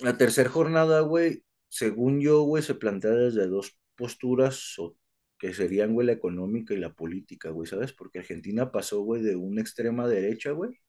[0.00, 4.96] la tercera jornada, güey, según yo, güey, se plantea desde dos posturas o-
[5.38, 7.92] que serían, güey, la económica y la política, güey, ¿sabes?
[7.92, 10.80] Porque Argentina pasó, güey, de una extrema derecha, güey,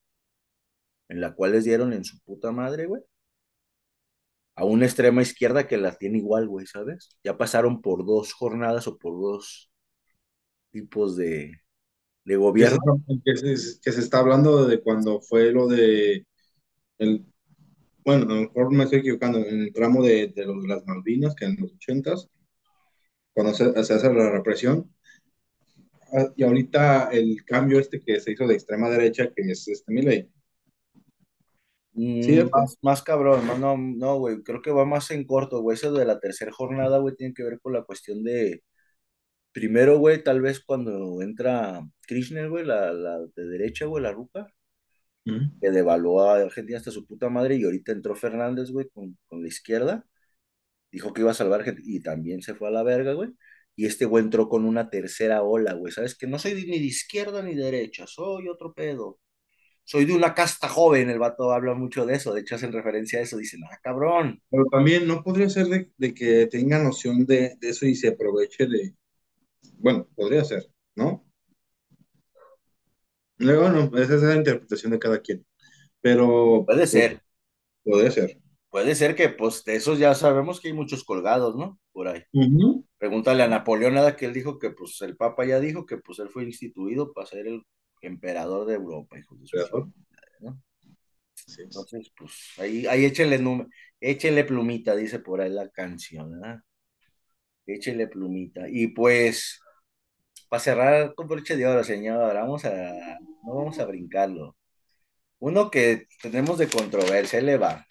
[1.10, 3.02] en la cual les dieron en su puta madre, güey,
[4.58, 7.10] a una extrema izquierda que la tiene igual, güey, ¿sabes?
[7.24, 9.72] Ya pasaron por dos jornadas o por dos
[10.72, 11.62] tipos de,
[12.26, 13.04] de gobierno.
[13.24, 16.26] que se, que se está hablando de cuando fue lo de,
[16.98, 17.24] el,
[18.04, 20.86] bueno, a lo mejor me estoy equivocando, en el tramo de, de, los, de las
[20.88, 22.28] Malvinas, que en los ochentas,
[23.34, 24.92] cuando se, se hace la represión,
[26.14, 29.94] ah, y ahorita el cambio este que se hizo de extrema derecha, que es este
[29.94, 30.32] Milei.
[31.98, 32.52] Mm, ¿Cierto?
[32.52, 35.92] más, más cabrón, no, no, no, güey, creo que va más en corto, güey, eso
[35.92, 38.64] de la tercera jornada, güey, tiene que ver con la cuestión de,
[39.52, 44.48] primero, güey, tal vez cuando entra Kirchner, güey, la, la de derecha, güey, la ruca,
[45.62, 49.42] que devaluó a Argentina hasta su puta madre, y ahorita entró Fernández, güey, con, con
[49.42, 50.06] la izquierda,
[50.92, 53.32] dijo que iba a salvar gente, y también se fue a la verga, güey,
[53.76, 56.18] y este güey entró con una tercera ola, güey, ¿sabes?
[56.18, 59.20] Que no soy ni de izquierda ni de derecha, soy otro pedo
[59.88, 63.20] soy de una casta joven, el vato habla mucho de eso, de hecho hacen referencia
[63.20, 64.42] a eso, dicen, ah, cabrón.
[64.52, 68.10] Pero también no podría ser de, de que tenga noción de, de, eso y se
[68.10, 68.94] aproveche de,
[69.78, 71.26] bueno, podría ser, ¿no?
[73.40, 75.46] Bueno, esa es la interpretación de cada quien,
[76.02, 77.22] pero Puede ser.
[77.86, 78.42] Puede ser.
[78.70, 81.80] Puede ser que, pues, de esos ya sabemos que hay muchos colgados, ¿no?
[81.94, 82.24] Por ahí.
[82.34, 82.86] Uh -huh.
[82.98, 86.20] Pregúntale a Napoleón nada que él dijo que pues el Papa ya dijo que pues
[86.20, 87.64] él fue instituido para ser el
[88.02, 89.94] emperador de Europa, hijo de su.
[90.42, 90.62] ¿no?
[91.34, 91.62] Sí.
[91.64, 93.40] Entonces, pues ahí, ahí échenle,
[94.00, 96.60] échenle plumita, dice por ahí la canción, ¿verdad?
[97.66, 98.68] Échenle plumita.
[98.70, 99.60] Y pues,
[100.50, 104.58] para cerrar con broche de oro, señor, vamos a, no vamos a brincarlo.
[105.40, 107.86] Uno que tenemos de controversia, le va.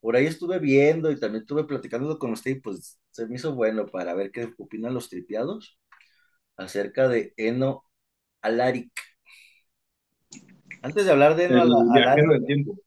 [0.00, 3.54] Por ahí estuve viendo y también estuve platicando con usted y pues se me hizo
[3.54, 5.78] bueno para ver qué opinan los tripiados
[6.56, 7.85] acerca de Eno
[8.46, 8.90] Alaric.
[10.82, 12.78] Antes de hablar de Eno El Ala- viajero Alaric, del tiempo.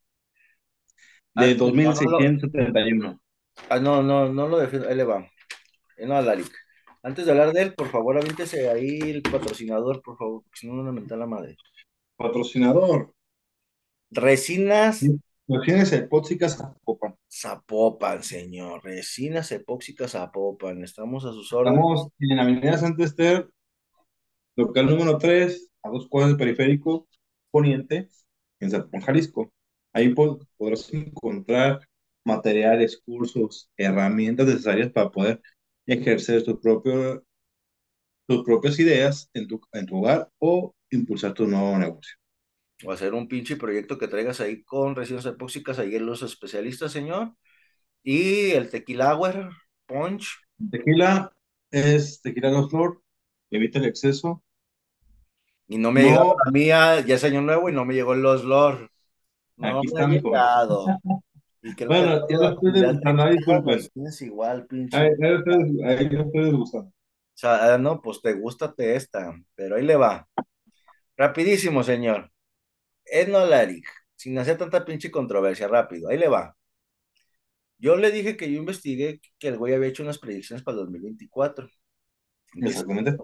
[1.35, 3.21] De no, no lo- 2671.
[3.69, 5.29] ah, no, no, no lo defiendo, ahí le va.
[5.97, 6.51] Eno Alaric.
[7.03, 10.67] Antes de hablar de él, por favor, avíntese ahí el patrocinador, por favor, porque si
[10.67, 11.55] no, no me la madre.
[12.17, 13.13] Patrocinador.
[14.11, 15.05] Resinas
[15.47, 17.15] Imagínense Epóxicas Zapopan.
[17.31, 18.83] Zapopan, señor.
[18.83, 20.83] Resinas epóxicas Zapopan.
[20.83, 21.79] Estamos a sus órdenes.
[21.79, 23.49] Estamos en Avenida Santa Esther,
[24.59, 27.07] local número 3, a dos cuadras del periférico
[27.51, 28.09] poniente,
[28.59, 29.51] en Zapopan, Jalisco.
[29.93, 31.81] Ahí pod- podrás encontrar
[32.25, 35.41] materiales, cursos, herramientas necesarias para poder
[35.87, 37.23] ejercer tu propio,
[38.27, 42.15] tus propias ideas en tu, en tu hogar o impulsar tu nuevo negocio.
[42.85, 46.91] O hacer un pinche proyecto que traigas ahí con resinas epóxicas, ahí en los especialistas,
[46.91, 47.35] señor.
[48.03, 49.51] Y el tequila Hour
[49.87, 50.25] Punch.
[50.71, 51.33] Tequila
[51.71, 53.01] es tequila no flor,
[53.51, 54.43] evita el exceso.
[55.69, 56.09] Y no me No.
[56.11, 58.89] llegó la mía, ya es año nuevo y no me llegó el Los Lord.
[59.57, 60.31] No Aquí me está, ha mijo.
[60.31, 60.87] llegado.
[61.61, 63.79] Y creo Bueno, que ya lo estoy degustando, ahí disculpen.
[64.07, 64.97] Es igual, pinche.
[64.97, 66.81] Ahí, ustedes, ustedes gustan.
[66.81, 66.93] O
[67.33, 70.27] sea, ah, no, pues te gustate esta, pero ahí le va.
[71.17, 72.31] Rapidísimo, señor.
[73.05, 76.55] Edno Laric, sin hacer tanta pinche controversia, rápido, ahí le va.
[77.77, 80.79] Yo le dije que yo investigué que el güey había hecho unas predicciones para el
[80.83, 81.69] 2024.
[82.55, 83.17] Entonces, Exactamente.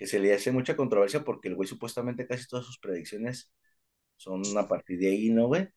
[0.00, 3.52] Que se le hace mucha controversia porque el güey supuestamente casi todas sus predicciones
[4.16, 5.68] son a partir de ahí, ¿no, güey?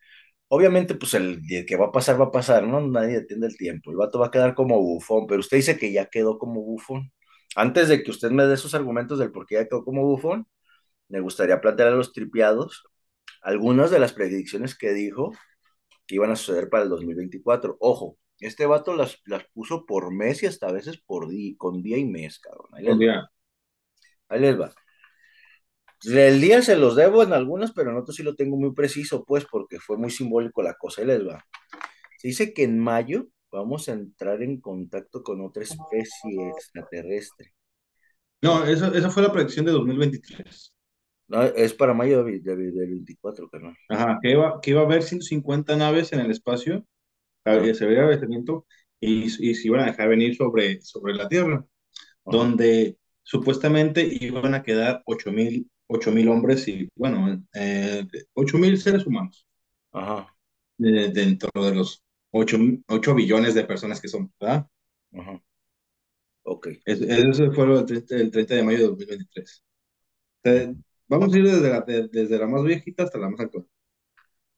[0.48, 2.80] Obviamente, pues el, el que va a pasar, va a pasar, ¿no?
[2.80, 3.92] Nadie detiene el tiempo.
[3.92, 7.12] El vato va a quedar como bufón, pero usted dice que ya quedó como bufón.
[7.58, 10.48] Antes de que usted me dé sus argumentos del por qué ya quedó como bufón,
[11.10, 12.84] me gustaría plantear a los tripiados
[13.42, 15.34] algunas de las predicciones que dijo
[16.08, 17.76] que iban a suceder para el 2024.
[17.82, 21.84] Ojo, este vato las, las puso por mes y hasta a veces por día, con
[21.84, 22.70] día y mes, cabrón.
[22.74, 23.30] Ahí les, día.
[24.34, 24.74] Ahí les va.
[26.06, 29.24] El día se los debo en algunas, pero en otros sí lo tengo muy preciso,
[29.24, 31.02] pues, porque fue muy simbólico la cosa.
[31.02, 31.46] Ahí les va.
[32.18, 37.54] Se dice que en mayo vamos a entrar en contacto con otra especie extraterrestre.
[38.42, 40.74] No, eso, esa fue la predicción de 2023.
[41.30, 43.76] No, es para mayo de- de- del 24, carnal.
[43.88, 46.86] Ajá, que iba, que iba a haber 150 naves en el espacio,
[47.46, 48.66] eh, se veía avistamiento,
[49.00, 51.66] y, y se iban a dejar venir sobre, sobre la Tierra, Ajá.
[52.26, 59.48] donde supuestamente iban a quedar 8000 8000 hombres y, bueno, eh, 8000 seres humanos
[59.92, 60.36] Ajá,
[60.80, 62.58] eh, dentro de los 8,
[62.88, 64.68] 8 billones de personas que son, ¿verdad?
[65.14, 65.42] ajá.
[66.44, 66.68] Ok.
[66.86, 69.64] Es- Eso fue el 30, el 30 de mayo de 2023.
[70.46, 70.76] Eh,
[71.08, 73.68] vamos a ir desde la, de- desde la más viejita hasta la más actual.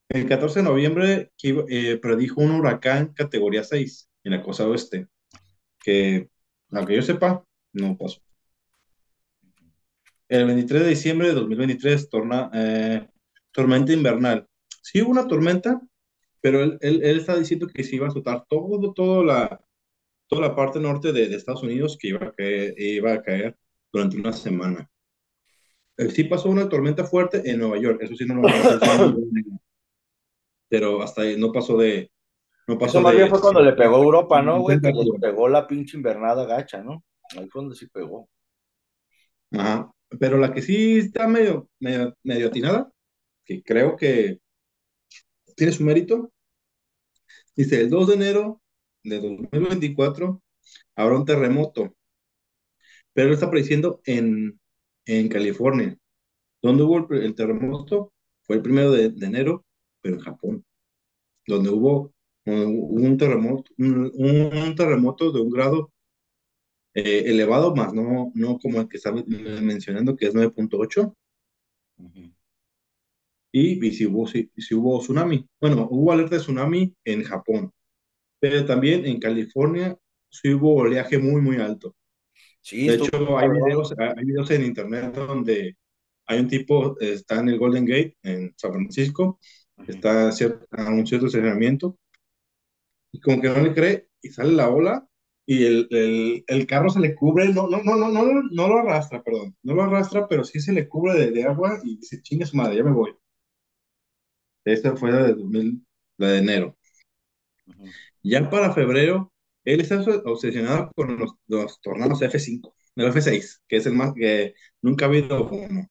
[0.10, 5.08] El 14 de noviembre eh, predijo un huracán categoría 6 en la costa oeste,
[5.84, 6.30] que,
[6.72, 8.22] aunque yo sepa, no pasó.
[10.28, 13.08] El 23 de diciembre de 2023, torna, eh,
[13.52, 14.48] tormenta invernal.
[14.82, 15.82] Sí hubo una tormenta,
[16.42, 19.62] pero él, él, él está diciendo que se iba a azotar todo, todo la,
[20.28, 23.58] toda la parte norte de, de Estados Unidos, que iba a caer, iba a caer
[23.92, 24.90] durante una semana.
[25.98, 28.56] Eh, sí pasó una tormenta fuerte en Nueva York, eso sí no lo sí
[30.68, 32.12] pero hasta ahí no pasó de,
[32.68, 34.82] no pasó Eso más de, bien fue cuando le pegó a Europa, ¿no, güey?
[34.82, 37.04] Que le pegó la pinche invernada gacha, ¿no?
[37.38, 38.28] Ahí fue donde sí pegó.
[39.52, 39.92] Ajá.
[40.20, 42.92] Pero la que sí está medio, medio, medio atinada,
[43.46, 44.40] que creo que
[45.56, 46.32] tiene su mérito,
[47.56, 48.62] dice el 2 de enero
[49.04, 50.42] de 2024
[50.96, 51.96] habrá un terremoto,
[53.14, 54.60] pero está prediciendo en,
[55.06, 55.98] en California.
[56.62, 58.14] ¿Dónde hubo el, el terremoto?
[58.44, 59.66] Fue el primero de, de enero,
[60.02, 60.66] pero en Japón,
[61.48, 62.14] donde hubo,
[62.46, 65.92] donde hubo un terremoto, un, un terremoto de un grado
[66.96, 71.16] eh, elevado, más no, no como el que está mencionando, que es 9.8.
[72.00, 72.32] Ujú.
[73.52, 75.48] Y, y si hubo, si, si hubo tsunami.
[75.62, 77.72] Bueno, hubo alerta de tsunami en Japón,
[78.40, 79.98] pero también en California
[80.30, 81.96] sí hubo oleaje muy, muy alto.
[82.62, 85.78] Sí, De hecho, hay videos, hay videos en internet donde
[86.28, 89.40] hay un tipo, está en el Golden Gate, en San Francisco,
[89.88, 91.98] está a, cier- a un cierto estacionamiento,
[93.12, 95.08] y como que no le cree, y sale la ola,
[95.46, 98.80] y el, el, el, carro se le cubre, no, no, no, no, no, no lo
[98.80, 102.22] arrastra, perdón, no lo arrastra, pero sí se le cubre de, de agua y se
[102.22, 103.14] chinga su madre, ya me voy.
[104.66, 105.86] Esta fue la de 2000,
[106.18, 106.78] la de enero.
[107.68, 107.92] Uh -huh.
[108.24, 109.32] Ya para febrero,
[109.64, 114.56] él está obsesionado con los, los tornados F5, el F6, que es el más que
[114.82, 115.88] nunca ha habido uno.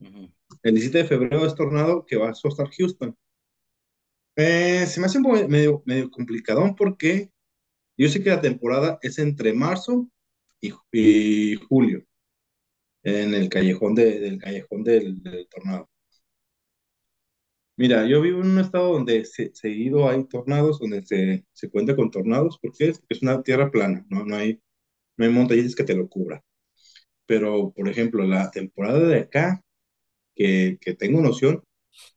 [0.00, 0.32] Uh -huh.
[0.62, 3.16] El 17 de febrero es tornado que va a estar Houston.
[4.36, 7.30] Eh, se me hace un poco medio, medio complicadón porque
[7.98, 10.08] yo sé que la temporada es entre marzo
[10.60, 12.04] y, julio,
[13.02, 15.20] en el callejón, de, del, callejón del,
[15.50, 15.88] tornado.
[17.76, 21.94] Mira, yo vivo en un estado donde se, seguido hay tornados, donde se, se cuenta
[21.96, 24.24] con tornados, porque es, una tierra plana, ¿no?
[24.24, 24.60] No, hay,
[25.16, 26.40] no hay montañas que te lo cubran.
[27.26, 29.62] Pero, por ejemplo, la temporada de acá,
[30.34, 31.64] que, que tengo noción,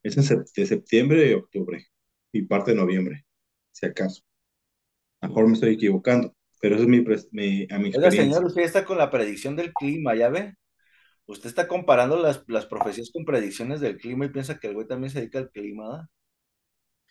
[0.04, 0.16] es
[0.56, 1.88] de septiembre y octubre,
[2.32, 3.26] y parte de noviembre,
[3.72, 4.24] si acaso.
[5.22, 7.00] A lo mejor me estoy equivocando, pero eso es mi,
[7.32, 8.00] mi, a mi experiencia.
[8.00, 10.56] Oiga, señor, usted está con la predicción del clima, ¿ya ve?
[11.26, 14.88] Usted está comparando las, las profecías con predicciones del clima y piensa que el güey
[14.88, 16.10] también se dedica al clima, ¿da?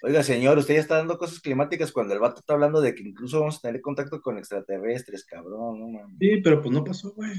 [0.03, 3.03] Oiga, señor, usted ya está dando cosas climáticas cuando el vato está hablando de que
[3.03, 6.17] incluso vamos a tener contacto con extraterrestres, cabrón, no mames.
[6.19, 7.33] Sí, pero pues no pasó, güey.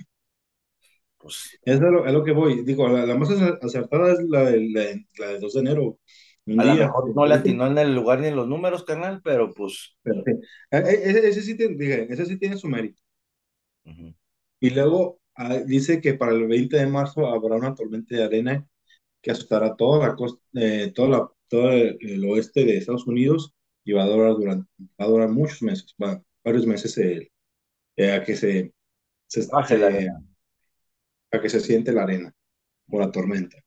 [1.17, 2.63] Pues, es, lo, es lo que voy.
[2.63, 5.99] Digo, la, la más acertada es la del de, la de 2 de enero.
[6.59, 9.53] A lo mejor no le atinó en el lugar ni en los números, carnal, pero
[9.53, 9.95] pues.
[10.03, 10.23] Pero,
[10.71, 13.01] ese, ese, sí tiene, dije, ese sí tiene su mérito.
[13.85, 14.15] Uh -huh.
[14.59, 18.67] Y luego ah, dice que para el 20 de marzo habrá una tormenta de arena
[19.21, 23.53] que asustará toda la costa, eh, toda la, todo el, el, oeste de Estados Unidos
[23.83, 27.31] y va a durar, durante, va a durar muchos meses, va, varios meses eh,
[27.95, 28.73] eh, a que se,
[29.27, 30.23] se, se la arena.
[31.31, 32.33] a que se siente la arena
[32.87, 33.57] por la tormenta.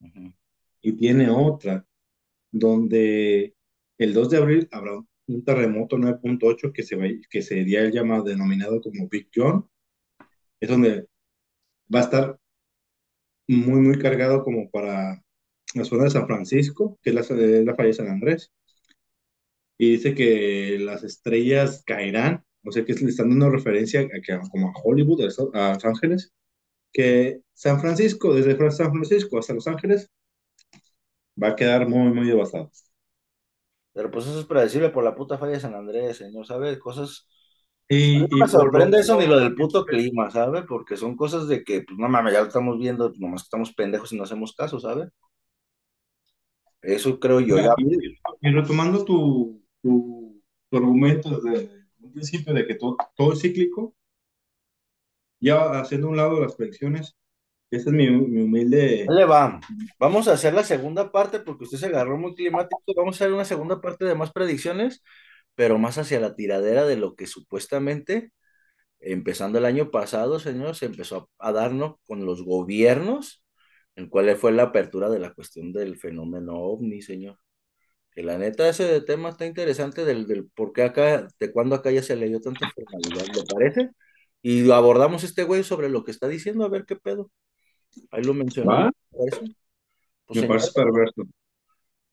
[0.00, 0.34] Uh -huh.
[0.82, 1.85] Y tiene otra
[2.58, 3.54] donde
[3.98, 4.92] el 2 de abril habrá
[5.28, 9.68] un terremoto 9.8 que se va, que sería el llamado denominado como Big John.
[10.60, 11.06] Es donde
[11.92, 12.38] va a estar
[13.48, 15.22] muy, muy cargado como para
[15.74, 18.52] la zona de San Francisco, que es la, la falla de San Andrés.
[19.78, 24.38] Y dice que las estrellas caerán, o sea que le están dando referencia a que,
[24.50, 25.22] como a Hollywood,
[25.54, 26.32] a Los Ángeles,
[26.92, 30.10] que San Francisco, desde San Francisco hasta Los Ángeles,
[31.42, 32.70] va a quedar muy, muy devastado.
[33.92, 36.78] Pero pues eso es predecible por la puta falla de San Andrés, señor, ¿sabe?
[36.78, 37.28] Cosas...
[37.88, 39.02] Y, no y me sorprende lo...
[39.02, 40.64] eso ni lo del puto clima, ¿sabe?
[40.64, 44.12] Porque son cosas de que, pues no mames, ya lo estamos viendo, nomás estamos pendejos
[44.12, 45.10] y no hacemos caso, ¿sabe?
[46.82, 47.56] Eso creo yo.
[47.56, 47.74] Ya...
[48.40, 51.70] Y, retomando tu, tu, tu, argumento desde
[52.00, 53.94] un principio de que todo, todo es cíclico,
[55.40, 57.16] ya haciendo un lado las predicciones,
[57.70, 59.06] esta es mi, mi humilde.
[59.08, 59.60] Le va.
[59.98, 62.80] Vamos a hacer la segunda parte porque usted se agarró muy climático.
[62.96, 65.02] Vamos a hacer una segunda parte de más predicciones,
[65.54, 68.32] pero más hacia la tiradera de lo que supuestamente,
[69.00, 73.42] empezando el año pasado, señor, se empezó a darnos con los gobiernos,
[73.96, 77.38] en cuál fue la apertura de la cuestión del fenómeno ovni, señor.
[78.12, 81.90] Que la neta, ese tema está interesante del, del por qué acá, de cuándo acá
[81.90, 83.90] ya se le dio tanta formalidad, ¿le parece?
[84.42, 87.30] Y abordamos este güey sobre lo que está diciendo, a ver qué pedo.
[88.10, 88.90] Ahí lo mencioné.
[89.10, 89.40] Pues,
[90.34, 91.22] Me parece perverso.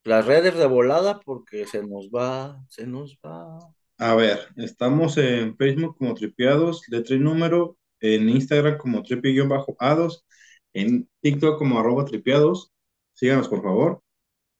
[0.03, 3.59] Las redes de volada porque se nos va, se nos va.
[3.97, 10.25] A ver, estamos en Facebook como Tripiados, letra y número, en Instagram como tripi-ados,
[10.73, 12.71] en TikTok como arroba tripiados.
[13.13, 14.01] Síganos, por favor.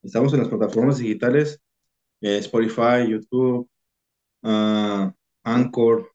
[0.01, 1.61] Estamos en las plataformas digitales,
[2.21, 3.69] eh, Spotify, YouTube,
[4.43, 5.11] uh,
[5.43, 6.11] Anchor,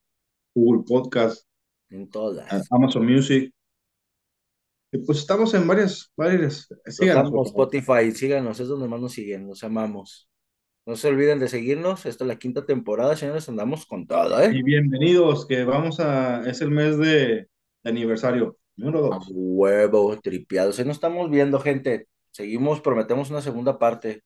[0.54, 1.46] Google Podcast,
[1.90, 2.50] en todas.
[2.50, 3.52] Uh, Amazon Music,
[5.04, 6.68] pues estamos en varias, varias.
[6.86, 10.28] Síganos, Spotify, síganos, es donde más nos siguen, nos amamos.
[10.86, 14.50] No se olviden de seguirnos, esta es la quinta temporada, señores, andamos con todo, ¿eh?
[14.54, 17.48] Y bienvenidos, que vamos a, es el mes de,
[17.82, 19.28] de aniversario, número dos.
[19.30, 22.08] Huevo, tripiados, ahí nos estamos viendo, gente.
[22.30, 24.22] Seguimos, prometemos una segunda parte.